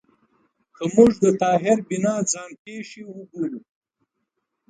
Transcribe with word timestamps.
که 0.75 0.83
موږ 0.95 1.11
د 1.23 1.25
طاهر 1.41 1.77
بینا 1.89 2.15
ځان 2.31 2.51
پېښې 2.63 3.01
وګورو 3.07 3.59